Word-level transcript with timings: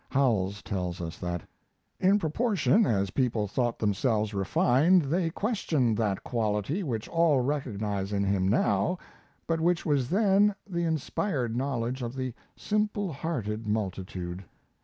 Howells 0.09 0.63
tells 0.63 0.99
us 0.99 1.19
that: 1.19 1.43
In 1.99 2.17
proportion 2.17 2.87
as 2.87 3.11
people 3.11 3.47
thought 3.47 3.77
themselves 3.77 4.33
refined 4.33 5.03
they 5.03 5.29
questioned 5.29 5.95
that 5.97 6.23
quality 6.23 6.81
which 6.81 7.07
all 7.07 7.41
recognize 7.41 8.11
in 8.11 8.23
him 8.23 8.47
now, 8.47 8.97
but 9.45 9.61
which 9.61 9.85
was 9.85 10.09
then 10.09 10.55
the 10.67 10.85
inspired 10.85 11.55
knowledge 11.55 12.01
of 12.01 12.15
the 12.15 12.33
simple 12.55 13.13
hearted 13.13 13.67
multitude. 13.67 14.43